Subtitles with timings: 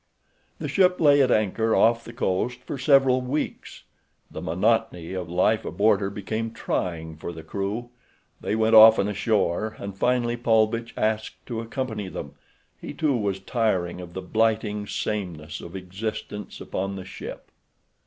[0.57, 3.83] The ship lay at anchor off the coast for several weeks.
[4.31, 7.91] The monotony of life aboard her became trying for the crew.
[8.39, 14.13] They went often ashore, and finally Paulvitch asked to accompany them—he too was tiring of
[14.13, 17.51] the blighting sameness of existence upon the ship.